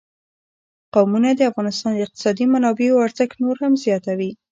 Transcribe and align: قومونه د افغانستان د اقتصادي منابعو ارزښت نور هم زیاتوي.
قومونه 0.93 1.29
د 1.35 1.41
افغانستان 1.51 1.91
د 1.95 1.99
اقتصادي 2.05 2.45
منابعو 2.53 3.03
ارزښت 3.05 3.35
نور 3.43 3.55
هم 3.63 3.73
زیاتوي. 3.83 4.31